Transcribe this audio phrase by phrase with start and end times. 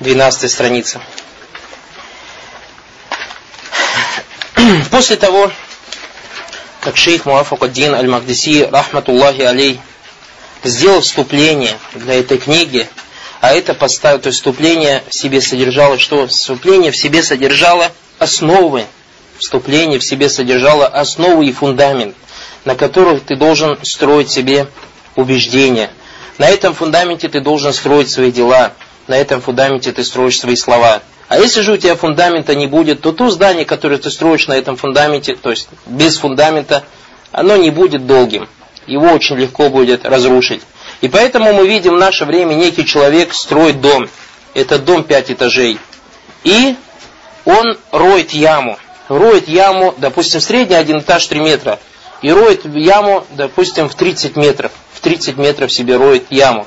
[0.00, 1.00] 12 страница.
[4.90, 5.50] После того,
[6.80, 9.80] как шейх Муафакаддин Аль-Магдиси, рахматуллахи алей,
[10.64, 12.88] сделал вступление для этой книги,
[13.40, 16.26] а это поставил, то есть вступление в себе содержало что?
[16.26, 18.86] Вступление в себе содержало основы,
[19.38, 22.16] вступление в себе содержало основы и фундамент,
[22.64, 24.66] на которых ты должен строить себе
[25.14, 25.90] убеждения.
[26.38, 28.72] На этом фундаменте ты должен строить свои дела,
[29.08, 31.02] на этом фундаменте ты строишь свои слова.
[31.28, 34.52] А если же у тебя фундамента не будет, то то здание, которое ты строишь на
[34.52, 36.84] этом фундаменте, то есть без фундамента,
[37.32, 38.48] оно не будет долгим.
[38.86, 40.62] Его очень легко будет разрушить.
[41.00, 44.08] И поэтому мы видим в наше время некий человек строит дом.
[44.54, 45.78] Это дом пять этажей.
[46.44, 46.76] И
[47.44, 48.78] он роет яму.
[49.08, 51.80] Роет яму, допустим, средний один этаж 3 метра.
[52.22, 54.70] И роет яму, допустим, в 30 метров.
[54.94, 56.66] В 30 метров себе роет яму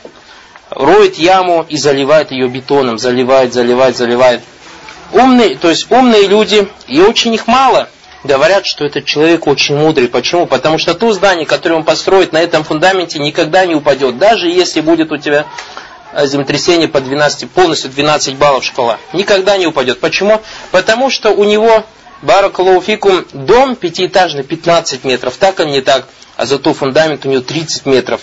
[0.69, 4.41] роет яму и заливает ее бетоном, заливает, заливает, заливает.
[5.11, 7.89] Умные, то есть умные люди, и очень их мало,
[8.23, 10.07] говорят, что этот человек очень мудрый.
[10.07, 10.45] Почему?
[10.45, 14.17] Потому что то здание, которое он построит на этом фундаменте, никогда не упадет.
[14.17, 15.47] Даже если будет у тебя
[16.13, 18.97] землетрясение по 12, полностью 12 баллов шкала.
[19.13, 19.99] Никогда не упадет.
[19.99, 20.41] Почему?
[20.71, 21.83] Потому что у него,
[22.21, 25.35] баракалуфикум, дом пятиэтажный 15 метров.
[25.37, 26.07] Так он не так.
[26.35, 28.21] А зато фундамент у него 30 метров.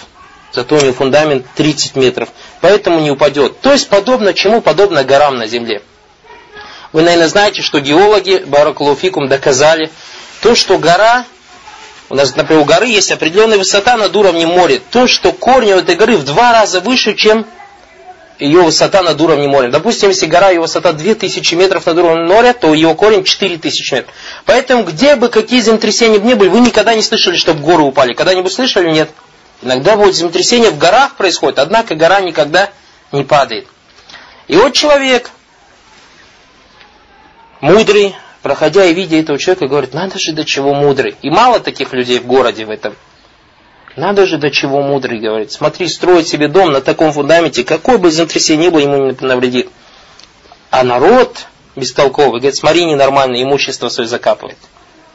[0.53, 2.29] Зато у него фундамент 30 метров.
[2.61, 3.61] Поэтому не упадет.
[3.61, 4.61] То есть подобно чему?
[4.61, 5.83] Подобно горам на земле.
[6.93, 9.91] Вы, наверное, знаете, что геологи Баракулуфикум доказали
[10.41, 11.25] то, что гора,
[12.09, 14.81] у нас, например, у горы есть определенная высота над уровнем моря.
[14.91, 17.47] То, что корни у этой горы в два раза выше, чем
[18.39, 19.71] ее высота над уровнем моря.
[19.71, 24.15] Допустим, если гора, ее высота 2000 метров над уровнем моря, то ее корень 4000 метров.
[24.45, 28.13] Поэтому, где бы какие землетрясения ни были, вы никогда не слышали, чтобы горы упали.
[28.13, 28.91] Когда-нибудь слышали?
[28.91, 29.11] Нет.
[29.63, 32.71] Иногда будет землетрясение в горах происходит, однако гора никогда
[33.13, 33.67] не падает.
[34.49, 35.31] И вот человек,
[37.61, 41.17] мудрый, проходя и видя этого человека, говорит, надо же до чего мудрый.
[41.23, 42.95] И мало таких людей в городе в этом.
[43.97, 45.51] Надо же до чего мудрый, говорит.
[45.53, 49.71] Смотри, строить себе дом на таком фундаменте, какой бы землетрясение ни было, ему не навредит.
[50.71, 51.47] А народ
[51.77, 54.59] бестолковый, говорит, смотри, ненормально, имущество свое закапывает.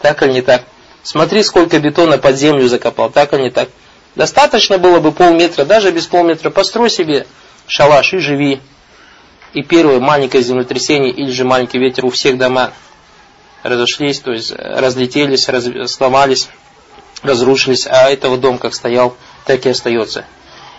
[0.01, 0.63] Так или не так?
[1.03, 3.69] Смотри, сколько бетона под землю закопал, так или не так?
[4.16, 6.50] Достаточно было бы полметра, даже без полметра.
[6.50, 7.28] Построй себе
[7.68, 8.62] шалаш и живи.
[9.54, 12.72] И первое маленькое землетрясение или же маленький ветер у всех дома
[13.64, 16.50] разошлись, то есть разлетелись, раз, сломались,
[17.22, 20.26] разрушились, а этого дом как стоял, так и остается.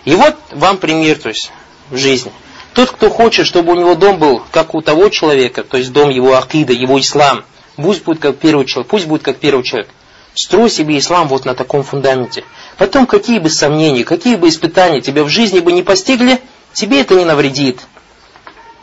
[0.05, 1.51] И вот вам пример, то есть
[1.89, 2.31] в жизни.
[2.73, 6.09] Тот, кто хочет, чтобы у него дом был, как у того человека, то есть дом
[6.09, 7.45] его акида, его ислам,
[7.75, 9.89] пусть будет как первый человек, пусть будет как первый человек.
[10.33, 12.43] Строй себе ислам вот на таком фундаменте.
[12.77, 16.41] Потом какие бы сомнения, какие бы испытания тебя в жизни бы не постигли,
[16.73, 17.79] тебе это не навредит.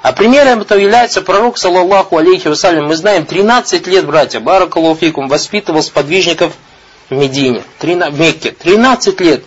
[0.02, 2.86] А примером этого является пророк, саллаллаху алейхи вассалям.
[2.86, 6.54] Мы знаем, 13 лет, братья, баракалуфикум, воспитывал сподвижников
[7.10, 8.52] в Медине, в Мекке.
[8.52, 9.44] 13 лет.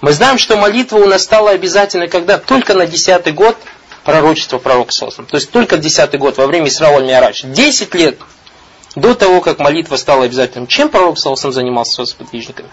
[0.00, 2.38] Мы знаем, что молитва у нас стала обязательной, когда?
[2.38, 3.56] Только на 10 год
[4.04, 7.44] пророчества пророка, саллаллаху То есть только 10 год, во время Исра аль-Миарадж.
[7.44, 8.18] 10 лет
[8.96, 10.66] до того, как молитва стала обязательным.
[10.66, 12.70] Чем пророк, саллаллаху занимался со сподвижниками?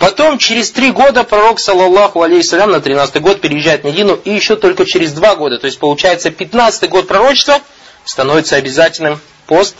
[0.00, 4.56] Потом, через три года, пророк, саллаллаху алейхиссалям, на 13 год переезжает в Медину, и еще
[4.56, 7.60] только через два года, то есть получается 15 год пророчества,
[8.06, 9.76] становится обязательным пост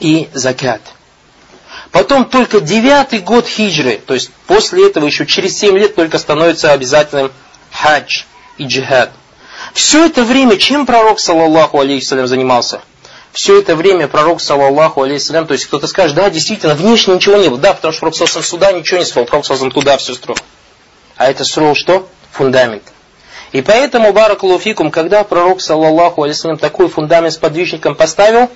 [0.00, 0.80] и закят.
[1.92, 6.72] Потом только девятый год хиджры, то есть после этого еще через 7 лет только становится
[6.72, 7.30] обязательным
[7.70, 8.24] хадж
[8.58, 9.12] и джихад.
[9.72, 12.82] Все это время чем пророк, саллаллаху алейхиссалям, занимался?
[13.32, 17.48] Все это время пророк, саллаллаху алейхиссалям, то есть кто-то скажет, да, действительно, внешне ничего не
[17.48, 17.58] было.
[17.58, 20.38] Да, потому что пророк саллаллаху сюда ничего не строил, пророк саллаллаху туда все строил.
[21.16, 22.08] А это строил что?
[22.32, 22.82] Фундамент.
[23.52, 28.50] И поэтому, баракулуфикум, когда пророк, саллаллаху алейхиссалям, такой фундамент с подвижником поставил,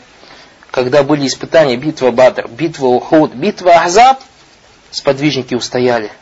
[0.70, 4.20] когда были испытания, битва Бадр, битва Ухуд, битва Ахзаб,
[4.90, 6.12] сподвижники устояли.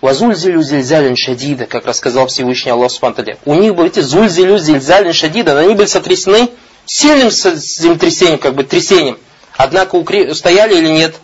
[0.00, 3.38] Вазульзилю зильзалин шадида, как рассказал Всевышний Аллах Субтитры.
[3.44, 6.50] У них были эти зульзилю зильзалин шадида, они были сотрясены
[6.86, 9.18] сильным землетрясением, как бы трясением.
[9.56, 11.16] Однако устояли или нет?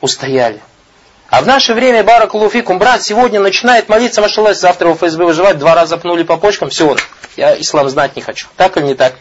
[0.00, 0.60] Устояли.
[1.30, 5.74] А в наше время, баракулуфикум, брат сегодня начинает молиться, машаллах, завтра в ФСБ выживать, два
[5.74, 6.96] раза пнули по почкам, все,
[7.36, 8.46] я ислам знать не хочу.
[8.56, 9.14] Так или не так?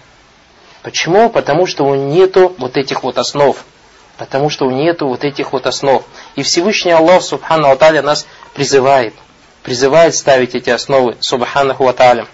[0.83, 1.29] Почему?
[1.29, 3.57] Потому что у нету вот этих вот основ.
[4.17, 6.03] Потому что у нету вот этих вот основ.
[6.35, 9.15] И Всевышний Аллах, Субхану Аталя, нас призывает.
[9.63, 12.27] Призывает ставить эти основы, Субханаху Аталя.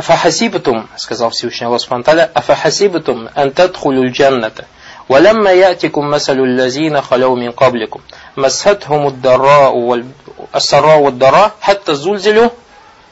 [0.00, 2.04] Афахасибтум, сказал Всевышний Аллах Субхану
[2.34, 4.66] Афахасибтум ан тадхулю джанната.
[5.08, 8.00] ولما يأتكم مثل الذين خلوا من قبلكم
[8.36, 12.48] مستهم الضراء والسراء والضراء حتى زلزلوا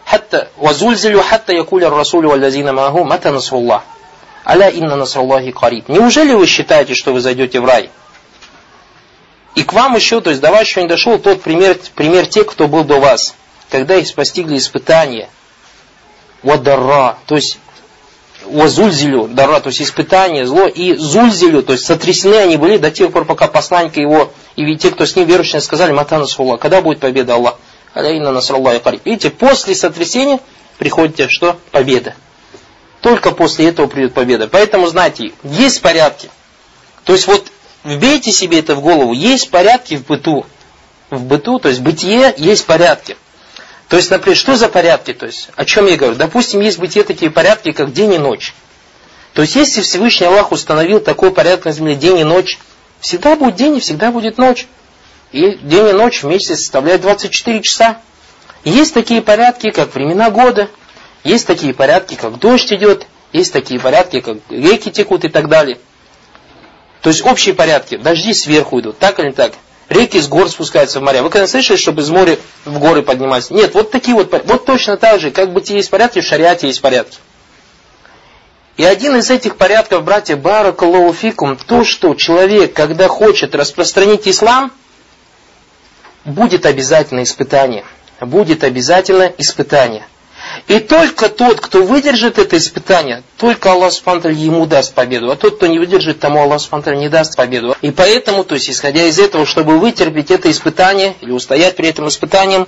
[0.06, 3.80] حتى وزلزلوا حتى يقول الرسول والذين معه متى نصر الله
[4.46, 5.88] Аля инна насраллахи кариб.
[5.88, 7.88] Неужели вы считаете, что вы зайдете в рай?
[9.54, 12.46] И к вам еще, то есть до вас еще не дошел тот пример, пример тех,
[12.46, 13.34] кто был до вас,
[13.70, 15.30] когда их постигли испытания.
[16.43, 17.59] Вадарра, то есть
[18.45, 23.11] Вазульзилю, дара, то есть испытание, зло, и зульзилю, то есть сотрясены они были до тех
[23.11, 26.99] пор, пока посланник его и те, кто с ним верующие, сказали, Матана Сулла, когда будет
[26.99, 27.57] победа Аллах?
[27.93, 29.01] Аляйна Насраллах и Кариб.
[29.05, 30.39] Видите, после сотрясения
[30.77, 31.57] приходит что?
[31.71, 32.15] Победа.
[33.01, 34.47] Только после этого придет победа.
[34.47, 36.29] Поэтому, знаете, есть порядки.
[37.03, 37.51] То есть вот
[37.83, 39.13] вбейте себе это в голову.
[39.13, 40.45] Есть порядки в быту.
[41.09, 43.17] В быту, то есть бытие, есть порядки.
[43.89, 45.13] То есть, например, что за порядки?
[45.13, 46.15] То есть, о чем я говорю?
[46.15, 48.53] Допустим, есть бытие такие порядки, как день и ночь.
[49.33, 52.59] То есть, если Всевышний Аллах установил такой порядок на земле, день и ночь,
[52.99, 54.67] всегда будет день и всегда будет ночь.
[55.31, 57.99] И день и ночь вместе составляют 24 часа.
[58.63, 60.69] есть такие порядки, как времена года,
[61.23, 65.79] есть такие порядки, как дождь идет, есть такие порядки, как реки текут и так далее.
[67.01, 67.97] То есть общие порядки.
[67.97, 69.53] Дожди сверху идут, так или не так.
[69.89, 71.23] Реки с гор спускаются в моря.
[71.23, 73.49] Вы когда слышали, чтобы из моря в горы поднимались?
[73.49, 76.67] Нет, вот такие вот Вот точно так же, как бы те есть порядки, в шариате
[76.67, 77.17] есть порядки.
[78.77, 84.71] И один из этих порядков, братья, баракаллаху то, что человек, когда хочет распространить ислам,
[86.23, 87.83] будет обязательно испытание.
[88.21, 90.05] Будет обязательно испытание.
[90.67, 95.31] И только тот, кто выдержит это испытание, только Аллах Субхану ему даст победу.
[95.31, 97.75] А тот, кто не выдержит, тому Аллах Субхану не даст победу.
[97.81, 102.07] И поэтому, то есть, исходя из этого, чтобы вытерпеть это испытание, или устоять при этом
[102.07, 102.67] испытанием,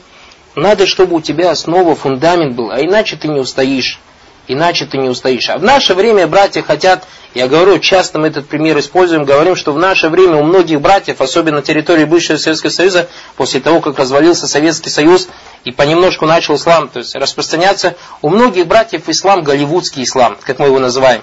[0.56, 4.00] надо, чтобы у тебя основа, фундамент был, а иначе ты не устоишь.
[4.48, 5.50] Иначе ты не устоишь.
[5.50, 9.72] А в наше время братья хотят, я говорю, часто мы этот пример используем, говорим, что
[9.72, 13.08] в наше время у многих братьев, особенно на территории бывшего Советского Союза,
[13.38, 15.30] после того, как развалился Советский Союз,
[15.64, 20.68] и понемножку начал ислам то есть, распространяться, у многих братьев ислам голливудский ислам, как мы
[20.68, 21.22] его называем.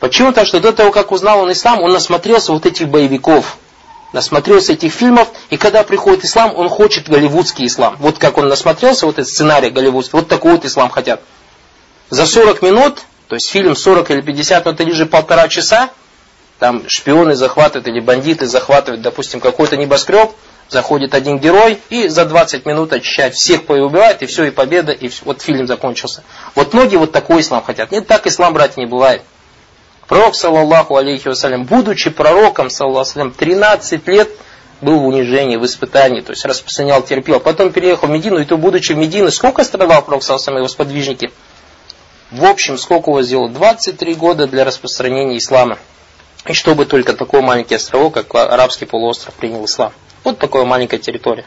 [0.00, 0.32] Почему?
[0.32, 3.56] то что до того, как узнал он ислам, он насмотрелся вот этих боевиков,
[4.12, 7.96] насмотрелся этих фильмов, и когда приходит ислам, он хочет голливудский ислам.
[7.98, 11.20] Вот как он насмотрелся, вот этот сценарий голливудский, вот такой вот ислам хотят
[12.10, 15.90] за 40 минут, то есть фильм 40 или 50 минут или же полтора часа,
[16.58, 20.32] там шпионы захватывают или бандиты захватывают, допустим, какой-то небоскреб,
[20.68, 25.08] заходит один герой и за 20 минут очищает всех, поубивает, и все, и победа, и
[25.08, 26.22] все, вот фильм закончился.
[26.54, 27.90] Вот многие вот такой ислам хотят.
[27.90, 29.22] Нет, так ислам, братья, не бывает.
[30.06, 34.30] Пророк, саллаллаху алейхи вассалям, будучи пророком, саллаллаху алейхи 13 лет
[34.80, 37.40] был в унижении, в испытании, то есть распространял, терпел.
[37.40, 41.30] Потом переехал в Медину, и то, будучи в Медине, сколько страдал пророк, саллаллаху его сподвижники?
[42.30, 43.48] В общем, сколько вас сделал?
[43.48, 45.78] 23 года для распространения ислама.
[46.46, 49.92] И чтобы только такой маленький островок, как арабский полуостров, принял ислам.
[50.28, 51.46] Вот такая маленькая территория.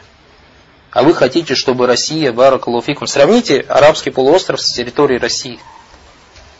[0.90, 5.60] А вы хотите, чтобы Россия, Баракалуфикум, сравните арабский полуостров с территорией России.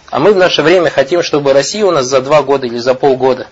[0.08, 2.94] А мы в наше время хотим, чтобы Россия у нас за два года или за
[2.94, 3.48] полгода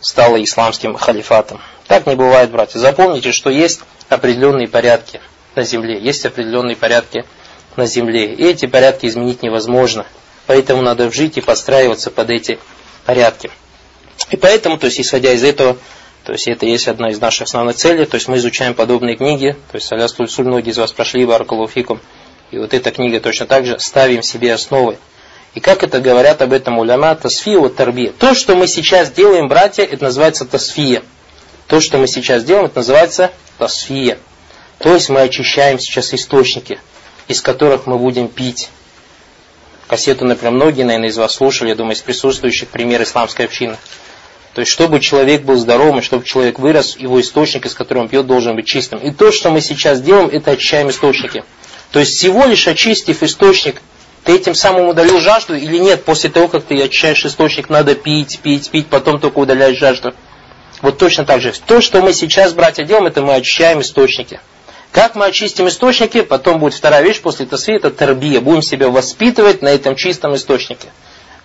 [0.00, 1.60] стала исламским халифатом.
[1.86, 2.78] Так не бывает, братья.
[2.78, 5.20] Запомните, что есть определенные порядки
[5.54, 7.26] на земле, есть определенные порядки
[7.76, 8.32] на земле.
[8.32, 10.06] И эти порядки изменить невозможно.
[10.46, 12.58] Поэтому надо жить и подстраиваться под эти
[13.04, 13.50] порядки.
[14.30, 15.76] И поэтому, то есть, исходя из этого,
[16.30, 19.56] то есть, это есть одна из наших основных целей, то есть, мы изучаем подобные книги,
[19.72, 22.00] то есть, Аля Стульсуль, многие из вас прошли Баракалуфикум,
[22.52, 24.96] и вот эта книга точно так же ставим себе основы.
[25.54, 28.12] И как это говорят об этом уляма, тасфия вот тарби.
[28.16, 31.02] То, что мы сейчас делаем, братья, это называется тасфия.
[31.66, 34.16] То, что мы сейчас делаем, это называется тасфия.
[34.78, 36.78] То есть мы очищаем сейчас источники
[37.26, 38.70] из которых мы будем пить.
[39.88, 43.76] Кассету, например, многие, наверное, из вас слушали, я думаю, из присутствующих пример исламской общины.
[44.54, 48.26] То есть, чтобы человек был здоровым, чтобы человек вырос, его источник, из которого он пьет,
[48.26, 48.98] должен быть чистым.
[48.98, 51.44] И то, что мы сейчас делаем, это очищаем источники.
[51.92, 53.80] То есть, всего лишь очистив источник,
[54.24, 56.04] ты этим самым удалил жажду или нет?
[56.04, 60.14] После того, как ты очищаешь источник, надо пить, пить, пить, потом только удаляешь жажду.
[60.82, 61.52] Вот точно так же.
[61.66, 64.40] То, что мы сейчас, братья, делаем, это мы очищаем источники.
[64.92, 68.40] Как мы очистим источники, потом будет вторая вещь после тасви, это тербия.
[68.40, 70.88] Будем себя воспитывать на этом чистом источнике.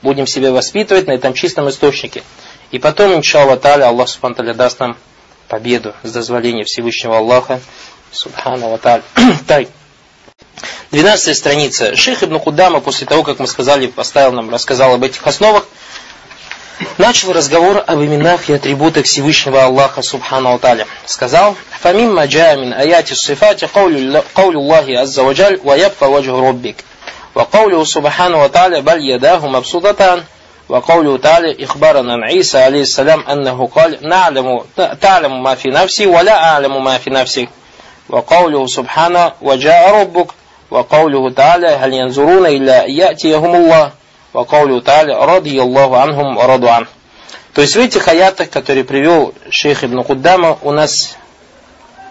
[0.01, 2.23] Будем себя воспитывать на этом чистом источнике.
[2.70, 4.96] И потом, иншаллах таля, Аллах субхану даст нам
[5.48, 7.60] победу с дозволения Всевышнего Аллаха.
[8.12, 9.02] Субхану таля.
[9.46, 9.68] Так.
[10.90, 11.94] 12 страница.
[11.94, 15.66] Шейх Ибн Кудама, после того, как мы сказали, поставил нам, рассказал об этих основах,
[16.98, 20.86] начал разговор об именах и атрибутах Всевышнего Аллаха Субхану Таля.
[21.06, 26.84] Сказал, فَمِمَّا جَاءَ مِنْ آيَاتِ الصِّفَاتِ قَوْلُ اللَّهِ عَزَّ وَجَلْ وَيَبْقَى وَجْهُ رَبِّكَ
[27.34, 30.24] وقوله سبحانه وتعالى بل يداه مبسوطتان
[30.68, 34.60] وقوله تعالى إخبارا عن عيسى عليه السلام أنه قال نعلم
[35.00, 37.48] تعلم ما في نفسي ولا أعلم ما في نفسك
[38.08, 40.26] وقوله سبحانه وجاء ربك
[40.70, 43.92] وقوله تعالى هل ينظرون إلا يأتيهم الله
[44.34, 46.86] وقوله تعالى رضي الله عنهم ورضوا عنه
[47.52, 51.16] то есть в этих аятах, которые привел шейх Ибн Куддама, у нас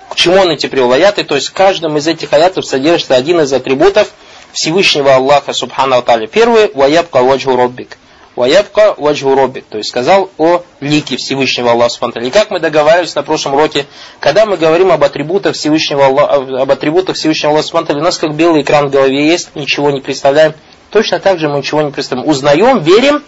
[0.09, 1.23] к чему он эти привел аяты?
[1.23, 4.11] То есть в каждом из этих аятов содержится один из атрибутов
[4.51, 6.27] Всевышнего Аллаха Субхану Аталя.
[6.27, 7.97] Первый – «Ваябка ваджху роббик».
[8.36, 13.14] «Ваябка ваджху роббик», то есть сказал о лике Всевышнего Аллаха Субхану И как мы договаривались
[13.14, 13.86] на прошлом уроке,
[14.18, 18.34] когда мы говорим об атрибутах Всевышнего Аллаха, об атрибутах Всевышнего Аллаха Субхану у нас как
[18.34, 20.54] белый экран в голове есть, ничего не представляем.
[20.90, 22.28] Точно так же мы ничего не представляем.
[22.28, 23.22] Узнаем, верим,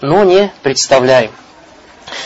[0.00, 1.30] но не представляем.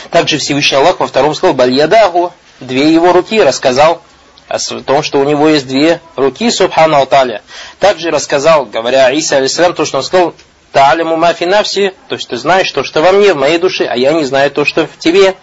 [0.09, 4.01] Также Всевышний Аллах во втором слове «Бальядаху» две его руки рассказал
[4.47, 7.41] о том, что у него есть две руки, субхану Алталя.
[7.79, 10.33] Также рассказал, говоря Иса алейсалям, то, что он сказал,
[10.73, 13.95] Та'алиму мафи навси, то есть ты знаешь то, что во мне, в моей душе, а
[13.95, 15.35] я не знаю то, что в тебе.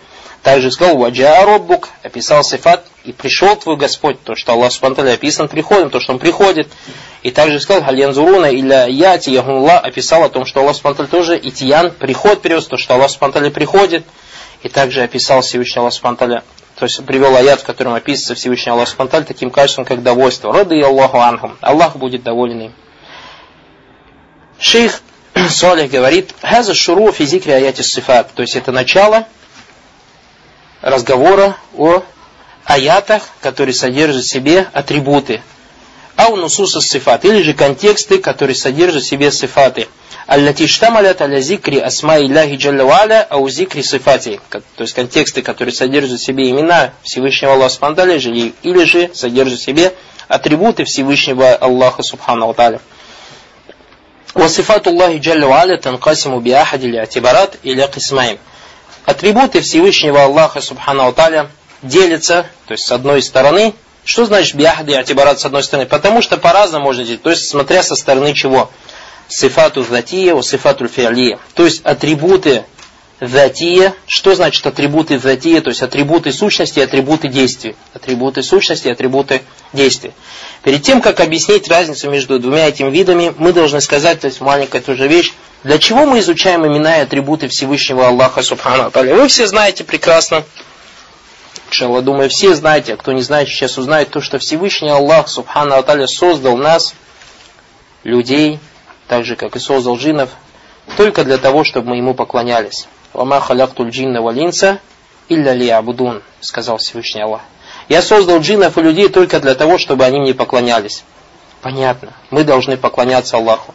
[0.42, 5.48] Также сказал, ваджа роббук, описал сифат, и пришел твой Господь, то, что Аллах Субтитры описан
[5.48, 6.68] приходом, то, что Он приходит.
[7.22, 11.90] И также сказал, Хальянзуруна или Яти Ягулла описал о том, что Аллах Субтитры тоже Итиян,
[11.90, 14.04] приход привез, то, что Аллах Субтитры приходит.
[14.62, 16.42] И также описал Всевышний Аллах Субтитры,
[16.74, 20.52] то есть привел аят, в котором описывается Всевышний Аллах Субтитры таким качеством, как довольство.
[20.52, 21.56] Рады Аллаху Анхум.
[21.60, 22.74] Аллах будет доволен им.
[24.58, 25.00] Шейх
[25.50, 28.32] Салих говорит, «Хаза шуру физикри аяти сифат».
[28.34, 29.26] То есть это начало
[30.82, 32.02] разговора о
[32.64, 35.42] аятах, которые содержат в себе атрибуты.
[36.16, 39.88] А у нусуса сифат, или же контексты, которые содержат в себе сифаты.
[40.26, 44.40] Аллати штамалят аля зикри асма илляхи джалла ау зикри сифати.
[44.50, 49.64] То есть контексты, которые содержат в себе имена Всевышнего Аллаха Субхану или, же содержат в
[49.64, 49.94] себе
[50.28, 52.80] атрибуты Всевышнего Аллаха Субхану Тааля.
[54.39, 58.37] وصفات الله جل وعلا تنقسم بأحد الاعتبارات إلى قسمين.
[59.05, 61.49] Атрибуты Всевышнего Аллаха Субхану Тааля
[61.83, 65.87] делится, то есть с одной стороны, что значит биахди атибарат с одной стороны?
[65.87, 68.69] Потому что по-разному можно делить, то есть смотря со стороны чего.
[69.27, 71.39] Сифату затия, у сифату фиалия.
[71.55, 72.65] То есть атрибуты
[73.20, 73.94] затия.
[74.06, 75.60] Что значит атрибуты затия?
[75.60, 77.76] То есть атрибуты сущности и атрибуты действий.
[77.94, 80.12] Атрибуты сущности и атрибуты действий.
[80.62, 84.80] Перед тем, как объяснить разницу между двумя этими видами, мы должны сказать, то есть маленькая
[84.80, 89.84] тоже вещь, для чего мы изучаем имена и атрибуты Всевышнего Аллаха Субхану Вы все знаете
[89.84, 90.44] прекрасно,
[91.68, 95.76] Иншаллах, думаю, все знаете, а кто не знает, сейчас узнает то, что Всевышний Аллах, Субхану
[95.76, 96.94] Аталя, создал нас,
[98.02, 98.58] людей,
[99.06, 100.30] так же, как и создал джиннов,
[100.96, 102.88] только для того, чтобы мы ему поклонялись.
[103.12, 104.78] «Вама халяктуль джинна валинса
[105.28, 107.42] илля ли абудун», сказал Всевышний Аллах.
[107.88, 111.02] Я создал джиннов и людей только для того, чтобы они мне поклонялись.
[111.62, 112.12] Понятно.
[112.30, 113.74] Мы должны поклоняться Аллаху.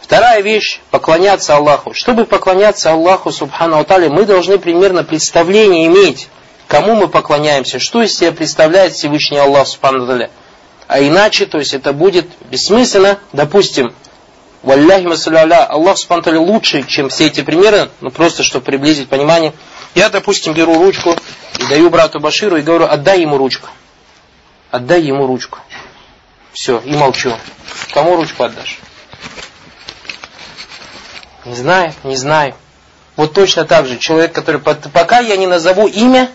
[0.00, 1.92] Вторая вещь– поклоняться Аллаху.
[1.92, 6.28] Чтобы поклоняться Аллаху, Субхану Аталя, мы должны примерно представление иметь
[6.68, 10.28] кому мы поклоняемся, что из себя представляет Всевышний Аллах Субхану
[10.88, 13.94] А иначе, то есть это будет бессмысленно, допустим,
[14.66, 19.54] Валляхи Масаляля, Аллах Субхану лучше, чем все эти примеры, ну просто чтобы приблизить понимание.
[19.94, 21.16] Я, допустим, беру ручку
[21.58, 23.68] и даю брату Баширу и говорю, отдай ему ручку.
[24.70, 25.60] Отдай ему ручку.
[26.52, 27.32] Все, и молчу.
[27.94, 28.78] Кому ручку отдашь?
[31.44, 32.54] Не знаю, не знаю.
[33.14, 36.28] Вот точно так же человек, который пока я не назову имя,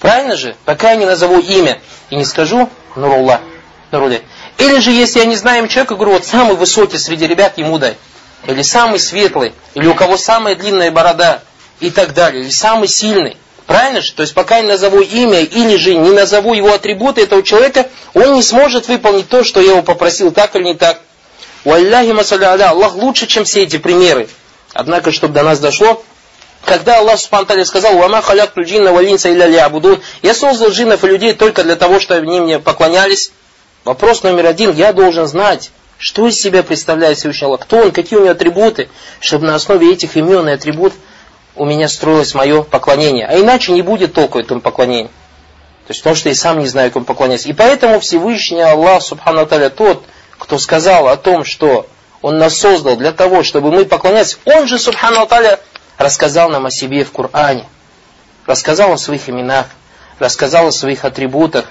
[0.00, 0.56] Правильно же?
[0.64, 3.42] Пока я не назову имя и не скажу Нурулла,
[3.90, 4.22] Нуруле.
[4.60, 7.96] Или же, если я не знаю человека, говорю, вот самый высокий среди ребят ему дай.
[8.46, 11.42] Или самый светлый, или у кого самая длинная борода,
[11.80, 12.42] и так далее.
[12.42, 13.36] Или самый сильный.
[13.66, 14.12] Правильно же?
[14.12, 18.34] То есть, пока я назову имя, или же не назову его атрибуты этого человека, он
[18.34, 21.00] не сможет выполнить то, что я его попросил, так или не так.
[21.64, 24.28] У Аллахи Масаля Аллах лучше, чем все эти примеры.
[24.74, 26.02] Однако, чтобы до нас дошло,
[26.64, 31.32] когда Аллах Субхану сказал, «Вама халякту джинна валинса илля лиабудун», я создал джиннов и людей
[31.32, 33.32] только для того, чтобы они мне поклонялись.
[33.84, 38.18] Вопрос номер один, я должен знать, что из себя представляет Всевышний Аллах, кто он, какие
[38.18, 38.88] у него атрибуты,
[39.20, 40.92] чтобы на основе этих имен и атрибут
[41.56, 43.26] у меня строилось мое поклонение.
[43.26, 45.08] А иначе не будет толку этому поклонению.
[45.86, 47.48] То есть потому что я сам не знаю, кому поклоняться.
[47.48, 50.04] И поэтому Всевышний Аллах, Субхану Аталя, тот,
[50.38, 51.86] кто сказал о том, что
[52.22, 55.58] Он нас создал для того, чтобы мы поклонялись, Он же, Субхану Аталя,
[55.98, 57.66] рассказал нам о себе в Коране,
[58.46, 59.66] рассказал о своих именах,
[60.18, 61.66] рассказал о своих атрибутах,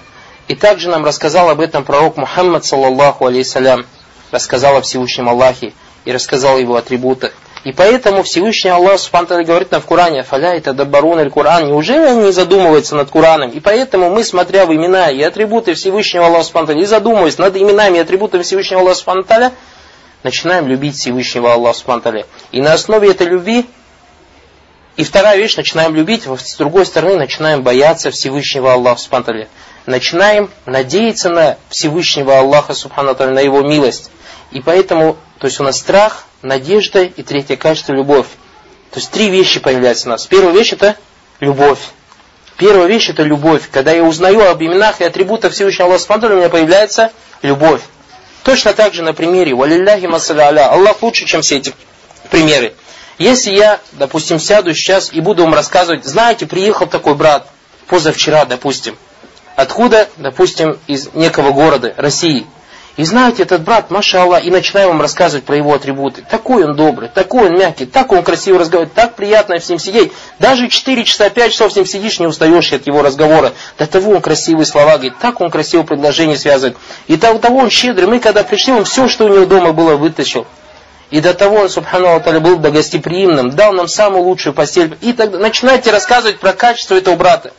[0.50, 3.86] и также нам рассказал об этом пророк Мухаммад, саллаллаху алейсалям,
[4.32, 5.74] рассказал о Всевышнем Аллахе
[6.06, 7.34] и рассказал его атрибутах.
[7.66, 11.68] И поэтому Всевышний Аллах Субхану говорит нам в Коране, «Фаля это дабарун аль Коран».
[11.68, 13.52] Неужели они не задумываются над Кораном?
[13.52, 17.98] И поэтому мы, смотря в имена и атрибуты Всевышнего Аллаха Субхану и задумываясь над именами
[17.98, 19.52] и атрибутами Всевышнего Аллаха Субхану
[20.24, 23.68] начинаем любить Всевышнего Аллаха Субхану И на основе этой любви
[25.00, 29.48] и вторая вещь, начинаем любить, с другой стороны, начинаем бояться Всевышнего Аллаха Субтитры.
[29.90, 34.12] Начинаем надеяться на Всевышнего Аллаха Субхану на Его милость.
[34.52, 38.28] И поэтому, то есть у нас страх, надежда и третье качество– любовь.
[38.92, 40.26] То есть три вещи появляются у нас.
[40.26, 40.96] Первая вещь– это
[41.40, 41.80] любовь.
[42.58, 43.70] Первая вещь– это любовь.
[43.72, 47.82] Когда я узнаю об именах и атрибутах Всевышнего Аллаха Субхану у меня появляется любовь.
[48.44, 51.74] Точно так же на примере «Валилляхи масаля Аллах лучше, чем все эти
[52.32, 52.74] примеры.
[53.18, 57.48] Если я, допустим, сяду сейчас и буду вам рассказывать, знаете, приехал такой брат,
[57.88, 58.98] позавчера, допустим,
[59.60, 62.48] откуда, допустим, из некого города, России.
[62.96, 66.24] И знаете, этот брат, маша Аллах, и начинаю вам рассказывать про его атрибуты.
[66.30, 70.12] Такой он добрый, такой он мягкий, так он красиво разговаривает, так приятно с ним сидеть.
[70.38, 73.54] Даже 4 часа, 5 часов с ним сидишь, не устаешь от его разговора.
[73.78, 76.78] До того он красивые слова говорит, так он красиво предложение связывает.
[77.08, 78.08] И до того он щедрый.
[78.08, 80.48] Мы когда пришли, он все, что у него дома было, вытащил.
[81.10, 84.98] И до того он, субхану был гостеприимным, дал нам самую лучшую постель.
[85.02, 87.52] И тогда начинаете рассказывать про качество этого брата.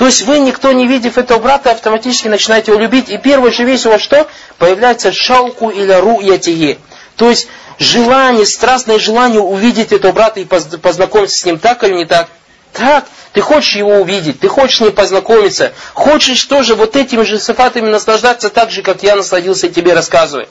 [0.00, 3.10] То есть вы, никто не видев этого брата, автоматически начинаете его любить.
[3.10, 4.26] И первая же вещь у вас что?
[4.56, 6.78] Появляется шауку или руятиги.
[7.16, 12.06] То есть желание, страстное желание увидеть этого брата и познакомиться с ним так или не
[12.06, 12.28] так.
[12.72, 13.04] Так,
[13.34, 17.90] ты хочешь его увидеть, ты хочешь с ним познакомиться, хочешь тоже вот этими же сифатами
[17.90, 20.48] наслаждаться так же, как я насладился тебе рассказывая.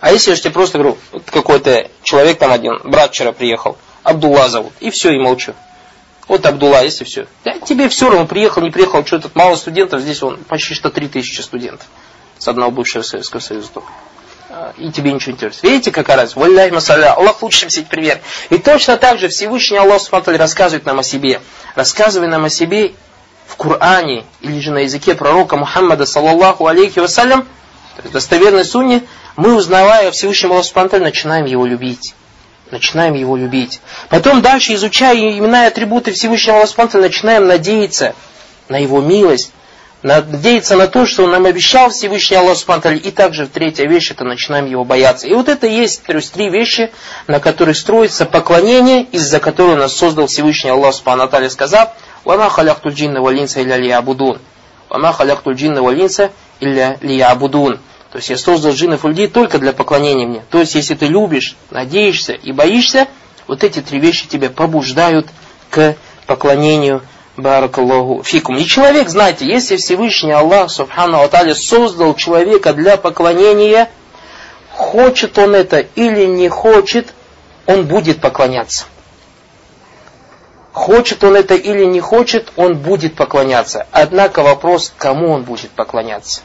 [0.00, 3.78] А если я же тебе просто говорю, вот какой-то человек там один, брат вчера приехал,
[4.02, 5.54] Абдулла зовут, и все, и молчу.
[6.28, 7.26] Вот Абдулла, если все.
[7.44, 10.90] Да, тебе все равно, приехал, не приехал, что тут мало студентов, здесь он почти что
[10.90, 11.86] три тысячи студентов
[12.36, 13.88] с одного бывшего Советского Союза только.
[14.50, 15.64] А, и тебе ничего не интересует.
[15.64, 16.38] Видите, какая разница?
[16.38, 17.14] Валляй масаля.
[17.14, 18.20] Аллах лучше, чем все эти примеры.
[18.50, 21.40] И точно так же Всевышний Аллах смотрели, рассказывает нам о себе.
[21.74, 22.94] Рассказывая нам о себе
[23.46, 27.42] в Коране или же на языке пророка Мухаммада, саллаллаху алейхи вассалям,
[27.96, 29.02] то есть достоверной сунне,
[29.36, 32.14] мы, узнавая о Всевышнем Аллаху начинаем его любить.
[32.70, 33.80] Начинаем его любить.
[34.10, 38.14] Потом дальше, изучая имена и атрибуты Всевышнего Аллаха, начинаем надеяться
[38.68, 39.52] на его милость,
[40.02, 42.98] надеяться на то, что он нам обещал Всевышний Аллах Субтитры.
[42.98, 45.26] И также третья вещь, это начинаем его бояться.
[45.26, 46.90] И вот это есть то есть, три вещи,
[47.26, 51.92] на которых строится поклонение, из-за которого нас создал Всевышний Аллах Субтитры, сказав,
[52.24, 54.38] «Вама халяхтуль джинна валинса илля лиябудун».
[54.90, 57.80] «Вама халяхтуль джинна валинса илля лиябудун».
[58.10, 60.42] То есть я создал джиннов и людей только для поклонения мне.
[60.50, 63.06] То есть если ты любишь, надеешься и боишься,
[63.46, 65.28] вот эти три вещи тебя побуждают
[65.70, 67.02] к поклонению
[67.36, 68.56] Баракаллаху фикум.
[68.56, 73.90] И человек, знаете, если Всевышний Аллах, Субхану Аталя, создал человека для поклонения,
[74.72, 77.14] хочет он это или не хочет,
[77.66, 78.86] он будет поклоняться.
[80.72, 83.86] Хочет он это или не хочет, он будет поклоняться.
[83.92, 86.42] Однако вопрос, кому он будет поклоняться.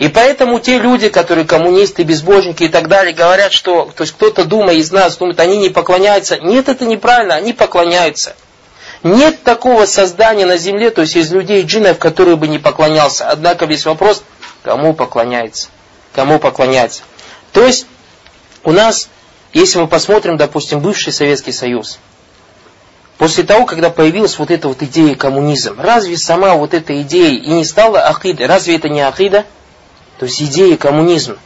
[0.00, 4.46] И поэтому те люди, которые коммунисты, безбожники и так далее, говорят, что то есть кто-то
[4.46, 6.38] думает из нас, думает, они не поклоняются.
[6.38, 8.34] Нет, это неправильно, они поклоняются.
[9.02, 13.28] Нет такого создания на земле, то есть из людей джиннов, которые бы не поклонялся.
[13.28, 14.22] Однако весь вопрос,
[14.62, 15.68] кому поклоняется?
[16.14, 17.02] Кому поклоняется?
[17.52, 17.86] То есть
[18.64, 19.10] у нас,
[19.52, 21.98] если мы посмотрим, допустим, бывший Советский Союз,
[23.18, 27.50] после того, когда появилась вот эта вот идея коммунизм, разве сама вот эта идея и
[27.50, 28.46] не стала ахидой?
[28.46, 29.44] Разве это не ахида?
[30.20, 31.38] То есть идеи коммунизма.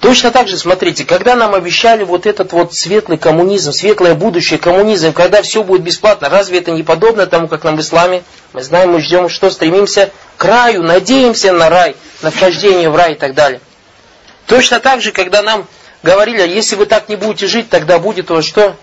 [0.00, 5.12] Точно так же, смотрите, когда нам обещали вот этот вот светлый коммунизм, светлое будущее коммунизм,
[5.12, 8.22] когда все будет бесплатно, разве это не подобно тому, как нам в исламе?
[8.54, 13.12] Мы знаем, мы ждем, что стремимся к раю, надеемся на рай, на вхождение в рай
[13.12, 13.60] и так далее.
[14.46, 15.68] Точно так же, когда нам
[16.02, 18.74] говорили, «А если вы так не будете жить, тогда будет вас что?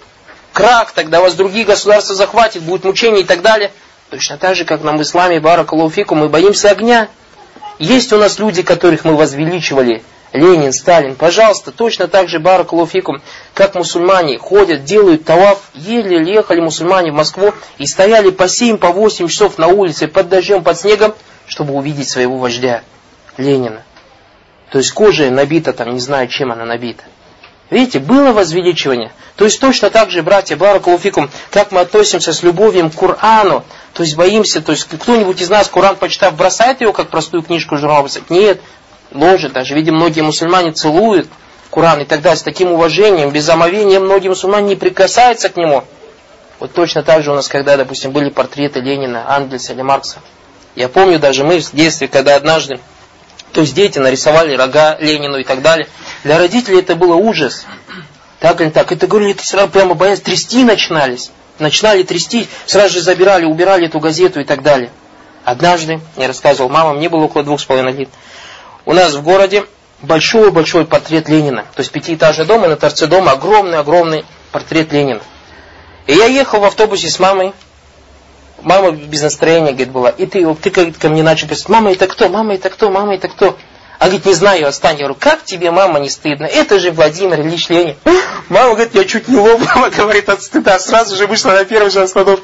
[0.53, 3.71] Крах, тогда вас другие государства захватят, будет мучение и так далее.
[4.11, 7.09] Точно так же, как нам в исламе, баракалуфику, мы боимся огня.
[7.79, 13.21] Есть у нас люди, которых мы возвеличивали, Ленин, Сталин, пожалуйста, точно так же Баракалуфикум,
[13.53, 18.89] как мусульмане ходят, делают таваф, еле ехали мусульмане в Москву и стояли по 7, по
[18.89, 21.15] 8 часов на улице под дождем, под снегом,
[21.47, 22.83] чтобы увидеть своего вождя,
[23.37, 23.83] Ленина.
[24.71, 27.05] То есть кожа набита там, не знаю, чем она набита.
[27.69, 29.11] Видите, было возвеличивание.
[29.35, 34.03] То есть точно так же, братья, Баракалуфикум, как мы относимся с любовью к Корану, то
[34.03, 38.07] есть боимся, то есть кто-нибудь из нас Коран почитав, бросает его как простую книжку журнал
[38.29, 38.61] Нет,
[39.11, 39.53] ложит.
[39.53, 41.27] Даже, видим, многие мусульмане целуют
[41.69, 45.83] Коран и так далее с таким уважением, без омовения многие мусульмане не прикасаются к нему.
[46.59, 50.17] Вот точно так же у нас, когда, допустим, были портреты Ленина, Ангельса или Маркса.
[50.75, 52.79] Я помню даже мы в детстве, когда однажды,
[53.51, 55.87] то есть дети нарисовали рога Ленину и так далее.
[56.23, 57.65] Для родителей это было ужас.
[58.39, 58.91] Так или так.
[58.91, 63.99] Это говорили, это сразу прямо боясь, трясти начинались начинали трясти, сразу же забирали, убирали эту
[63.99, 64.89] газету и так далее.
[65.43, 68.09] Однажды, я рассказывал, мама, мне было около двух с половиной лет,
[68.85, 69.65] у нас в городе
[70.01, 71.63] большой-большой портрет Ленина.
[71.75, 75.21] То есть пятиэтажный дом, и на торце дома огромный-огромный портрет Ленина.
[76.07, 77.53] И я ехал в автобусе с мамой,
[78.63, 80.09] мама без настроения, говорит, была.
[80.09, 82.29] И ты, ты ко мне начал писать, мама, это кто?
[82.29, 82.89] Мама, это кто?
[82.89, 83.57] Мама, это кто?
[83.99, 84.95] А говорит, не знаю, отстань.
[84.95, 86.45] Я говорю, как тебе, мама, не стыдно?
[86.45, 87.97] Это же Владимир Ильич Ленин.
[88.49, 90.79] Мама говорит, я чуть не лопнула, говорит, от стыда.
[90.79, 92.41] Сразу же вышла на первый же остановку.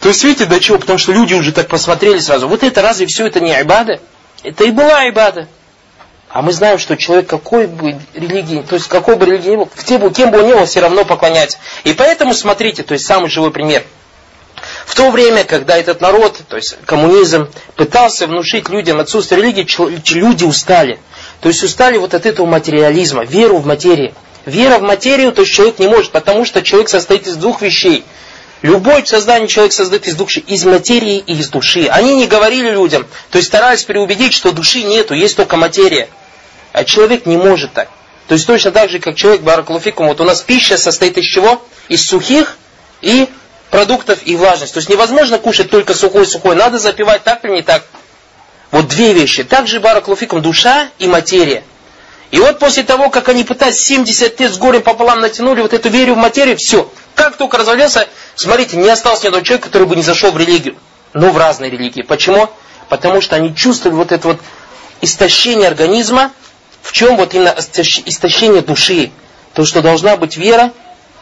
[0.00, 0.78] То есть, видите, до чего?
[0.78, 2.48] Потому что люди уже так посмотрели сразу.
[2.48, 4.00] Вот это разве все это не айбада?
[4.42, 5.46] Это и была айбада.
[6.30, 10.10] А мы знаем, что человек какой бы религии, то есть какой бы религии ни был,
[10.10, 11.58] кем бы он ни был, все равно поклоняется.
[11.84, 13.84] И поэтому, смотрите, то есть самый живой пример–
[14.84, 19.66] в то время, когда этот народ, то есть коммунизм, пытался внушить людям отсутствие религии,
[20.14, 20.98] люди устали.
[21.40, 24.14] То есть устали вот от этого материализма, веру в материю.
[24.46, 28.04] Вера в материю, то есть человек не может, потому что человек состоит из двух вещей.
[28.60, 31.86] Любой создание человек создает из вещей, из материи и из души.
[31.90, 36.08] Они не говорили людям, то есть старались переубедить, что души нету, есть только материя.
[36.72, 37.88] А человек не может так.
[38.28, 41.62] То есть точно так же, как человек, баракалуфикум, вот у нас пища состоит из чего?
[41.88, 42.58] Из сухих
[43.00, 43.28] и
[43.74, 44.72] продуктов и влажность.
[44.72, 47.82] То есть невозможно кушать только сухой-сухой, надо запивать так или не так.
[48.70, 49.42] Вот две вещи.
[49.42, 51.64] Также бараклуфикум душа и материя.
[52.30, 55.88] И вот после того, как они пытались 70 лет с горем пополам натянули вот эту
[55.88, 56.88] веру в материю, все.
[57.16, 58.06] Как только развалился,
[58.36, 60.76] смотрите, не остался ни одного человека, который бы не зашел в религию.
[61.12, 62.02] Но в разные религии.
[62.02, 62.48] Почему?
[62.88, 64.40] Потому что они чувствовали вот это вот
[65.00, 66.30] истощение организма,
[66.80, 69.10] в чем вот именно истощение души.
[69.52, 70.72] То, что должна быть вера,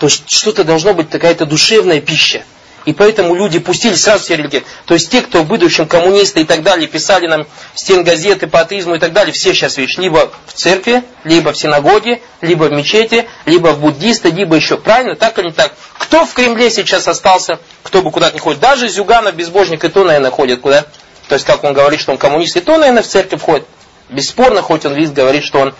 [0.02, 2.42] то есть что-то должно быть какая-то душевная пища.
[2.86, 4.64] И поэтому люди пустили сразу все религии.
[4.84, 8.96] То есть те, кто в будущем коммунисты и так далее, писали нам стенгазеты по атеизму
[8.96, 13.28] и так далее, все сейчас видишь, либо в церкви, либо в синагоге, либо в мечети,
[13.46, 14.76] либо в буддисты, либо еще.
[14.76, 15.14] Правильно?
[15.14, 15.72] Так или не так?
[15.98, 18.58] Кто в Кремле сейчас остался, кто бы куда-то не ходит?
[18.58, 20.84] Даже Зюганов, безбожник, и то, наверное, ходит куда?
[21.28, 23.68] То есть, как он говорит, что он коммунист, и то, наверное, в церковь ходит.
[24.08, 25.74] Бесспорно, хоть он весь говорит, что он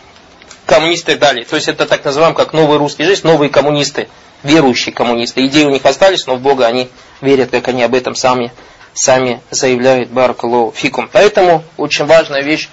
[0.67, 1.45] коммунисты дали.
[1.45, 4.09] То есть это так называем, как новые русские жизнь, новые коммунисты,
[4.43, 5.45] верующие коммунисты.
[5.47, 6.89] Идеи у них остались, но в Бога они
[7.21, 8.53] верят, как они об этом сами,
[8.95, 10.11] сами заявляют.
[10.11, 11.09] Баракаллаху фикум.
[11.13, 12.69] Поэтому очень важная вещь,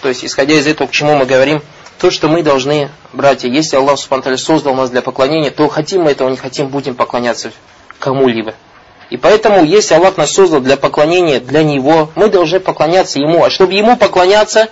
[0.00, 1.62] то есть исходя из этого, к чему мы говорим,
[1.98, 6.12] то, что мы должны, братья, если Аллах Субтитры создал нас для поклонения, то хотим мы
[6.12, 7.50] этого, не хотим, будем поклоняться
[7.98, 8.54] кому-либо.
[9.10, 13.42] И поэтому, если Аллах нас создал для поклонения, для Него, мы должны поклоняться Ему.
[13.42, 14.68] А чтобы Ему поклоняться,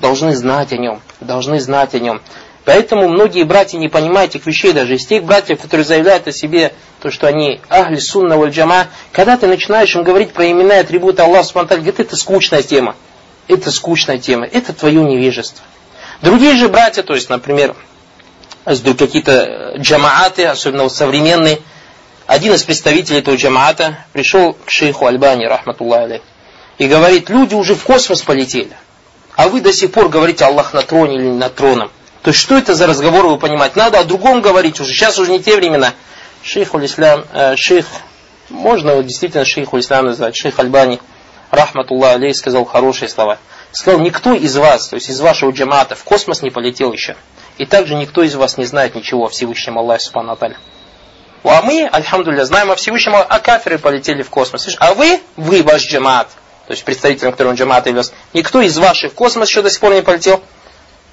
[0.00, 2.20] должны знать о нем, должны знать о нем.
[2.64, 6.74] Поэтому многие братья не понимают этих вещей, даже из тех братьев, которые заявляют о себе,
[7.00, 10.80] то, что они ахли сунна валь джама, когда ты начинаешь им говорить про имена и
[10.80, 12.94] атрибуты Аллаха Субтитры, говорит, это скучная тема,
[13.46, 15.64] это скучная тема, это твое невежество.
[16.20, 17.74] Другие же братья, то есть, например,
[18.66, 21.60] какие-то джамааты, особенно вот современные,
[22.26, 26.20] один из представителей этого джамаата пришел к шейху Альбани, рахматуллах
[26.76, 28.76] и говорит, люди уже в космос полетели.
[29.38, 31.92] А вы до сих пор говорите Аллах на троне или не на троном.
[32.22, 33.76] То есть что это за разговор вы понимать?
[33.76, 34.92] Надо о другом говорить уже.
[34.92, 35.94] Сейчас уже не те времена.
[36.42, 37.86] Шейх Улислам, э, шейх,
[38.48, 40.98] можно его действительно шейх Улислам назвать, шейх Альбани,
[41.52, 43.38] рахматуллах алей, сказал хорошие слова.
[43.70, 47.14] Сказал, никто из вас, то есть из вашего джамата, в космос не полетел еще.
[47.58, 50.36] И также никто из вас не знает ничего о Всевышнем Аллахе Субхану
[51.44, 54.68] А мы, альхамдулилля, знаем о Всевышнем а кафиры полетели в космос.
[54.80, 56.26] А вы, вы ваш джамат,
[56.68, 59.94] то есть представителем, которым джамат являлся, никто из ваших в космос еще до сих пор
[59.94, 60.42] не полетел,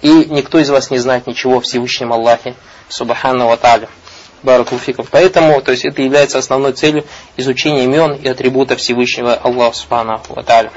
[0.02, 2.56] и никто из вас не знает ничего о Всевышнем Аллахе,
[2.90, 3.88] Субхану Ва Та'аля.
[4.44, 5.08] Баракулфиков.
[5.10, 7.06] Поэтому, то есть это является основной целью
[7.38, 10.72] изучения имен и атрибутов Всевышнего Аллаха Субхану Ва Та'аля.